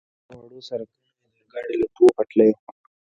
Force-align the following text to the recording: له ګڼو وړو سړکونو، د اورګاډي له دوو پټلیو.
له 0.03 0.07
ګڼو 0.33 0.37
وړو 0.43 0.59
سړکونو، 0.69 1.09
د 1.21 1.25
اورګاډي 1.37 1.75
له 1.81 1.87
دوو 1.95 2.07
پټلیو. 2.15 2.57